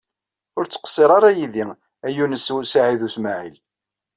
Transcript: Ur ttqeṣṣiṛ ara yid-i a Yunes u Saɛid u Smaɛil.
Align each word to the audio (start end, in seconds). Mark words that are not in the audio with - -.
Ur 0.57 0.65
ttqeṣṣiṛ 0.65 1.11
ara 1.17 1.29
yid-i 1.37 1.63
a 2.05 2.09
Yunes 2.15 2.47
u 2.55 2.57
Saɛid 2.71 3.01
u 3.07 3.09
Smaɛil. 3.15 3.55